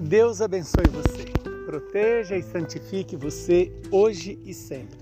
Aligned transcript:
Deus 0.00 0.40
abençoe 0.40 0.88
você, 0.90 1.24
proteja 1.66 2.36
e 2.36 2.42
santifique 2.42 3.16
você 3.16 3.72
hoje 3.92 4.36
e 4.44 4.52
sempre. 4.52 4.98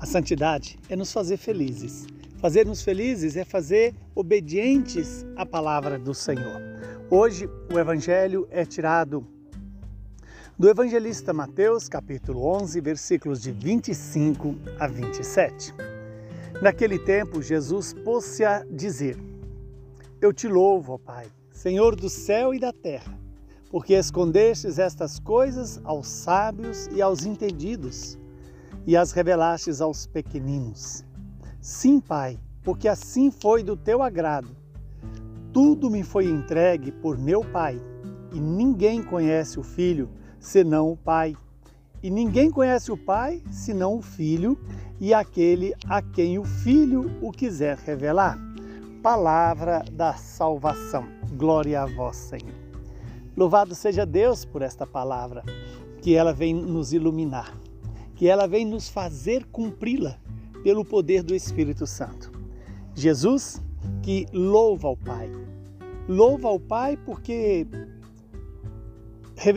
A 0.00 0.06
santidade 0.06 0.78
é 0.88 0.96
nos 0.96 1.12
fazer 1.12 1.36
felizes. 1.36 2.06
Fazer-nos 2.38 2.80
felizes 2.80 3.36
é 3.36 3.44
fazer 3.44 3.94
obedientes 4.14 5.26
à 5.36 5.44
palavra 5.44 5.98
do 5.98 6.14
Senhor. 6.14 6.58
Hoje 7.10 7.50
o 7.70 7.78
evangelho 7.78 8.48
é 8.50 8.64
tirado 8.64 9.26
do 10.58 10.70
evangelista 10.70 11.34
Mateus, 11.34 11.86
capítulo 11.86 12.46
11, 12.46 12.80
versículos 12.80 13.42
de 13.42 13.52
25 13.52 14.56
a 14.80 14.86
27. 14.86 15.74
Naquele 16.62 16.98
tempo, 16.98 17.42
Jesus 17.42 17.92
pôs-se 17.92 18.42
a 18.42 18.64
dizer: 18.70 19.18
Eu 20.18 20.32
te 20.32 20.48
louvo, 20.48 20.94
ó 20.94 20.98
Pai, 20.98 21.26
Senhor 21.50 21.94
do 21.94 22.08
céu 22.08 22.54
e 22.54 22.58
da 22.58 22.72
terra, 22.72 23.22
porque 23.74 23.94
escondestes 23.94 24.78
estas 24.78 25.18
coisas 25.18 25.80
aos 25.82 26.06
sábios 26.06 26.86
e 26.92 27.02
aos 27.02 27.26
entendidos 27.26 28.16
e 28.86 28.96
as 28.96 29.10
revelastes 29.10 29.80
aos 29.80 30.06
pequeninos. 30.06 31.04
Sim, 31.60 31.98
Pai, 31.98 32.38
porque 32.62 32.86
assim 32.86 33.32
foi 33.32 33.64
do 33.64 33.76
teu 33.76 34.00
agrado. 34.00 34.46
Tudo 35.52 35.90
me 35.90 36.04
foi 36.04 36.26
entregue 36.26 36.92
por 36.92 37.18
meu 37.18 37.40
Pai, 37.44 37.82
e 38.32 38.38
ninguém 38.38 39.02
conhece 39.02 39.58
o 39.58 39.64
Filho 39.64 40.08
senão 40.38 40.92
o 40.92 40.96
Pai. 40.96 41.34
E 42.00 42.08
ninguém 42.10 42.52
conhece 42.52 42.92
o 42.92 42.96
Pai 42.96 43.42
senão 43.50 43.96
o 43.96 44.02
Filho 44.02 44.56
e 45.00 45.12
aquele 45.12 45.74
a 45.88 46.00
quem 46.00 46.38
o 46.38 46.44
Filho 46.44 47.10
o 47.20 47.32
quiser 47.32 47.76
revelar. 47.78 48.38
Palavra 49.02 49.84
da 49.90 50.14
salvação. 50.14 51.08
Glória 51.36 51.82
a 51.82 51.86
vós, 51.86 52.14
Senhor. 52.14 52.63
Louvado 53.36 53.74
seja 53.74 54.06
Deus 54.06 54.44
por 54.44 54.62
esta 54.62 54.86
palavra, 54.86 55.42
que 56.00 56.14
ela 56.14 56.32
vem 56.32 56.54
nos 56.54 56.92
iluminar, 56.92 57.56
que 58.14 58.28
ela 58.28 58.46
vem 58.46 58.64
nos 58.64 58.88
fazer 58.88 59.44
cumpri-la 59.46 60.18
pelo 60.62 60.84
poder 60.84 61.22
do 61.22 61.34
Espírito 61.34 61.86
Santo. 61.86 62.30
Jesus 62.94 63.60
que 64.02 64.26
louva 64.32 64.88
ao 64.88 64.96
Pai. 64.96 65.30
Louva 66.08 66.48
ao 66.48 66.60
Pai 66.60 66.96
porque 66.96 67.66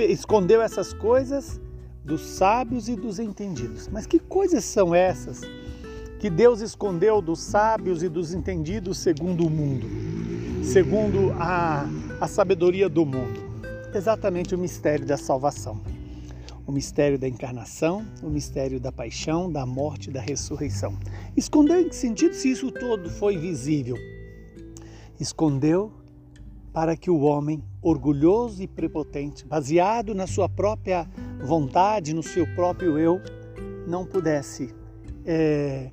escondeu 0.10 0.62
essas 0.62 0.94
coisas 0.94 1.62
dos 2.04 2.22
sábios 2.22 2.90
e 2.90 2.96
dos 2.96 3.20
entendidos. 3.20 3.88
Mas 3.90 4.06
que 4.08 4.18
coisas 4.18 4.64
são 4.66 4.96
essas 4.96 5.42
que 6.20 6.30
Deus 6.30 6.62
escondeu 6.62 7.22
dos 7.22 7.40
sábios 7.40 8.02
e 8.02 8.10
dos 8.10 8.34
entendidos 8.34 8.98
segundo 8.98 9.46
o 9.46 9.50
mundo, 9.50 9.86
segundo 10.64 11.32
a, 11.34 11.86
a 12.20 12.28
sabedoria 12.28 12.90
do 12.90 13.06
mundo? 13.06 13.47
Exatamente 13.94 14.54
o 14.54 14.58
mistério 14.58 15.06
da 15.06 15.18
salvação. 15.18 15.82
O 16.66 16.72
mistério 16.72 17.18
da 17.18 17.28
encarnação, 17.28 18.06
o 18.22 18.30
mistério 18.30 18.80
da 18.80 18.92
paixão, 18.92 19.50
da 19.50 19.66
morte 19.66 20.12
da 20.12 20.20
ressurreição. 20.20 20.98
Escondeu 21.36 21.80
em 21.80 21.88
que 21.88 21.96
sentido 21.96 22.34
se 22.34 22.52
isso 22.52 22.70
todo 22.72 23.10
foi 23.10 23.38
visível? 23.38 23.96
Escondeu 25.18 25.92
para 26.74 26.98
que 26.98 27.10
o 27.10 27.22
homem, 27.22 27.64
orgulhoso 27.82 28.62
e 28.62 28.68
prepotente, 28.68 29.46
baseado 29.46 30.14
na 30.14 30.28
sua 30.28 30.50
própria 30.50 31.10
vontade, 31.42 32.14
no 32.14 32.22
seu 32.22 32.46
próprio 32.54 33.00
eu, 33.00 33.22
não 33.88 34.06
pudesse, 34.06 34.76
é, 35.26 35.90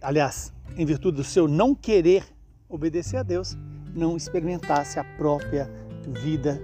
aliás, 0.00 0.52
em 0.76 0.86
virtude 0.86 1.18
do 1.18 1.24
seu 1.24 1.46
não 1.46 1.74
querer 1.74 2.24
obedecer 2.68 3.18
a 3.18 3.22
Deus, 3.22 3.56
não 3.94 4.16
experimentasse 4.16 4.98
a 4.98 5.04
própria 5.04 5.70
vida 6.08 6.60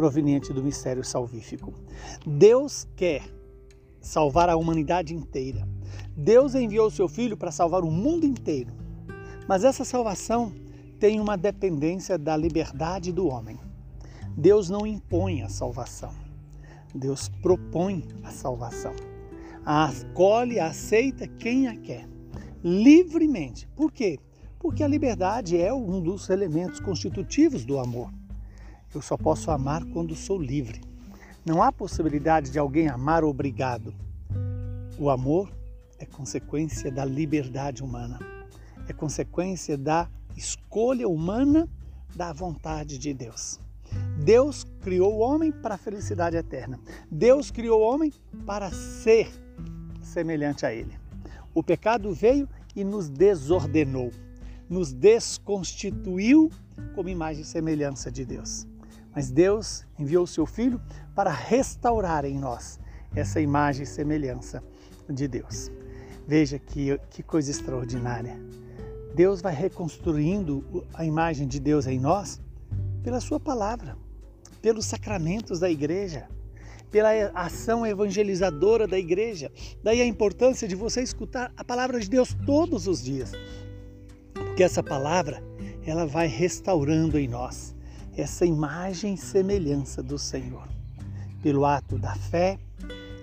proveniente 0.00 0.50
do 0.50 0.62
mistério 0.62 1.04
salvífico. 1.04 1.74
Deus 2.26 2.88
quer 2.96 3.22
salvar 4.00 4.48
a 4.48 4.56
humanidade 4.56 5.14
inteira. 5.14 5.68
Deus 6.16 6.54
enviou 6.54 6.90
seu 6.90 7.06
filho 7.06 7.36
para 7.36 7.50
salvar 7.50 7.84
o 7.84 7.90
mundo 7.90 8.24
inteiro. 8.24 8.72
Mas 9.46 9.62
essa 9.62 9.84
salvação 9.84 10.54
tem 10.98 11.20
uma 11.20 11.36
dependência 11.36 12.16
da 12.16 12.34
liberdade 12.34 13.12
do 13.12 13.28
homem. 13.28 13.58
Deus 14.34 14.70
não 14.70 14.86
impõe 14.86 15.42
a 15.42 15.50
salvação. 15.50 16.14
Deus 16.94 17.28
propõe 17.42 18.08
a 18.22 18.30
salvação. 18.30 18.94
Acolhe, 19.66 20.58
aceita 20.58 21.28
quem 21.28 21.68
a 21.68 21.76
quer, 21.76 22.08
livremente. 22.64 23.68
Por 23.76 23.92
quê? 23.92 24.18
Porque 24.58 24.82
a 24.82 24.88
liberdade 24.88 25.60
é 25.60 25.74
um 25.74 26.00
dos 26.00 26.30
elementos 26.30 26.80
constitutivos 26.80 27.66
do 27.66 27.78
amor. 27.78 28.10
Eu 28.92 29.00
só 29.00 29.16
posso 29.16 29.50
amar 29.50 29.84
quando 29.92 30.16
sou 30.16 30.40
livre. 30.40 30.80
Não 31.44 31.62
há 31.62 31.70
possibilidade 31.70 32.50
de 32.50 32.58
alguém 32.58 32.88
amar 32.88 33.22
obrigado. 33.22 33.94
O 34.98 35.08
amor 35.08 35.50
é 35.98 36.04
consequência 36.04 36.90
da 36.90 37.04
liberdade 37.04 37.82
humana, 37.82 38.18
é 38.88 38.92
consequência 38.92 39.78
da 39.78 40.08
escolha 40.36 41.08
humana 41.08 41.68
da 42.14 42.32
vontade 42.32 42.98
de 42.98 43.14
Deus. 43.14 43.60
Deus 44.24 44.66
criou 44.80 45.14
o 45.14 45.18
homem 45.20 45.52
para 45.52 45.76
a 45.76 45.78
felicidade 45.78 46.36
eterna. 46.36 46.78
Deus 47.10 47.50
criou 47.50 47.80
o 47.80 47.84
homem 47.84 48.12
para 48.44 48.70
ser 48.70 49.30
semelhante 50.02 50.66
a 50.66 50.72
ele. 50.72 50.98
O 51.54 51.62
pecado 51.62 52.12
veio 52.12 52.48
e 52.74 52.84
nos 52.84 53.08
desordenou, 53.08 54.12
nos 54.68 54.92
desconstituiu 54.92 56.50
como 56.94 57.08
imagem 57.08 57.42
e 57.42 57.46
semelhança 57.46 58.10
de 58.10 58.24
Deus. 58.24 58.66
Mas 59.14 59.30
Deus 59.30 59.84
enviou 59.98 60.24
o 60.24 60.26
seu 60.26 60.46
Filho 60.46 60.80
para 61.14 61.30
restaurar 61.30 62.24
em 62.24 62.38
nós 62.38 62.78
essa 63.14 63.40
imagem 63.40 63.82
e 63.82 63.86
semelhança 63.86 64.62
de 65.08 65.26
Deus. 65.26 65.70
Veja 66.26 66.58
que, 66.58 66.98
que 67.10 67.22
coisa 67.22 67.50
extraordinária. 67.50 68.38
Deus 69.14 69.42
vai 69.42 69.52
reconstruindo 69.52 70.86
a 70.94 71.04
imagem 71.04 71.48
de 71.48 71.58
Deus 71.58 71.86
em 71.86 71.98
nós 71.98 72.40
pela 73.02 73.20
Sua 73.20 73.40
palavra, 73.40 73.96
pelos 74.62 74.86
sacramentos 74.86 75.58
da 75.58 75.68
igreja, 75.68 76.28
pela 76.90 77.10
ação 77.34 77.84
evangelizadora 77.84 78.86
da 78.86 78.98
igreja. 78.98 79.50
Daí 79.82 80.00
a 80.00 80.06
importância 80.06 80.68
de 80.68 80.76
você 80.76 81.02
escutar 81.02 81.52
a 81.56 81.64
palavra 81.64 81.98
de 81.98 82.08
Deus 82.08 82.36
todos 82.46 82.86
os 82.86 83.02
dias, 83.02 83.32
porque 84.32 84.62
essa 84.62 84.82
palavra 84.82 85.42
ela 85.84 86.06
vai 86.06 86.28
restaurando 86.28 87.18
em 87.18 87.26
nós 87.26 87.74
essa 88.20 88.44
imagem 88.44 89.14
e 89.14 89.18
semelhança 89.18 90.02
do 90.02 90.18
Senhor, 90.18 90.68
pelo 91.42 91.64
ato 91.64 91.98
da 91.98 92.14
fé, 92.14 92.58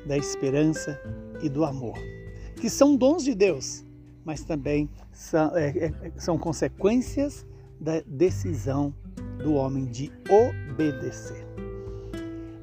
da 0.06 0.18
esperança 0.18 1.00
e 1.41 1.50
do 1.50 1.63
amor, 1.63 1.97
que 2.59 2.69
são 2.69 2.96
dons 2.96 3.24
de 3.24 3.36
Deus 3.36 3.86
mas 4.28 4.44
também 4.44 4.90
são, 5.13 5.56
é, 5.56 5.69
é, 5.86 6.12
são 6.18 6.38
consequências 6.38 7.46
da 7.80 8.02
decisão 8.06 8.94
do 9.41 9.53
homem 9.53 9.86
de 9.86 10.12
obedecer. 10.30 11.47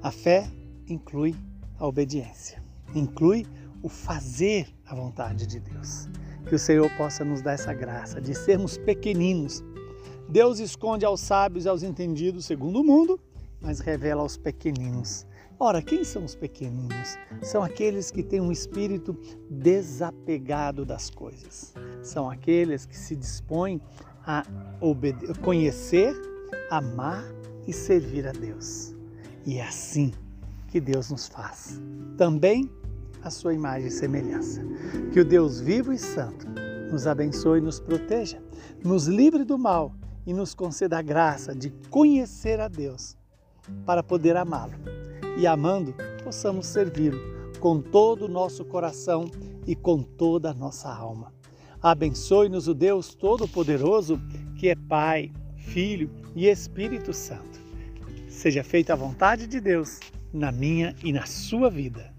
A 0.02 0.10
fé 0.10 0.46
inclui 0.86 1.34
a 1.78 1.86
obediência, 1.86 2.62
inclui 2.94 3.46
o 3.82 3.88
fazer 3.88 4.68
a 4.84 4.94
vontade 4.94 5.46
de 5.46 5.58
Deus. 5.58 6.06
Que 6.46 6.54
o 6.54 6.58
Senhor 6.58 6.90
possa 6.98 7.24
nos 7.24 7.40
dar 7.40 7.52
essa 7.52 7.72
graça 7.72 8.20
de 8.20 8.34
sermos 8.34 8.76
pequeninos. 8.76 9.64
Deus 10.28 10.58
esconde 10.58 11.04
aos 11.04 11.20
sábios 11.20 11.64
e 11.64 11.68
aos 11.68 11.82
entendidos 11.82 12.44
segundo 12.44 12.80
o 12.80 12.84
mundo, 12.84 13.20
mas 13.60 13.80
revela 13.80 14.22
aos 14.22 14.36
pequeninos 14.36 15.26
Ora, 15.58 15.80
quem 15.80 16.02
são 16.02 16.24
os 16.24 16.34
pequeninos? 16.34 17.16
São 17.42 17.62
aqueles 17.62 18.10
que 18.10 18.22
têm 18.22 18.40
um 18.40 18.50
espírito 18.50 19.16
desapegado 19.48 20.84
das 20.84 21.08
coisas. 21.08 21.72
São 22.02 22.28
aqueles 22.28 22.84
que 22.84 22.96
se 22.96 23.14
dispõem 23.14 23.80
a 24.26 24.44
conhecer, 25.42 26.14
amar 26.70 27.24
e 27.66 27.72
servir 27.72 28.26
a 28.26 28.32
Deus. 28.32 28.94
E 29.46 29.58
é 29.58 29.66
assim 29.66 30.12
que 30.68 30.80
Deus 30.80 31.10
nos 31.10 31.28
faz. 31.28 31.80
Também 32.16 32.68
a 33.22 33.30
sua 33.30 33.54
imagem 33.54 33.88
e 33.88 33.92
semelhança. 33.92 34.60
Que 35.12 35.20
o 35.20 35.24
Deus 35.24 35.60
vivo 35.60 35.92
e 35.92 35.98
santo 35.98 36.46
nos 36.90 37.06
abençoe 37.06 37.58
e 37.58 37.62
nos 37.62 37.78
proteja, 37.78 38.42
nos 38.84 39.06
livre 39.06 39.44
do 39.44 39.56
mal 39.56 39.94
e 40.26 40.32
nos 40.32 40.54
conceda 40.54 40.98
a 40.98 41.02
graça 41.02 41.54
de 41.54 41.70
conhecer 41.90 42.60
a 42.60 42.68
Deus 42.68 43.16
para 43.84 44.02
poder 44.02 44.36
amá-lo 44.36 44.74
e 45.36 45.46
amando, 45.46 45.94
possamos 46.22 46.66
servi-lo 46.66 47.18
com 47.60 47.80
todo 47.80 48.26
o 48.26 48.28
nosso 48.28 48.64
coração 48.64 49.30
e 49.66 49.74
com 49.74 50.02
toda 50.02 50.50
a 50.50 50.54
nossa 50.54 50.88
alma. 50.88 51.32
Abençoe-nos 51.82 52.68
o 52.68 52.74
Deus 52.74 53.14
Todo-Poderoso, 53.14 54.20
que 54.58 54.68
é 54.68 54.74
Pai, 54.74 55.32
Filho 55.56 56.10
e 56.34 56.46
Espírito 56.46 57.12
Santo. 57.12 57.60
Seja 58.28 58.62
feita 58.62 58.92
a 58.92 58.96
vontade 58.96 59.46
de 59.46 59.60
Deus 59.60 60.00
na 60.32 60.50
minha 60.50 60.94
e 61.02 61.12
na 61.12 61.26
sua 61.26 61.70
vida. 61.70 62.13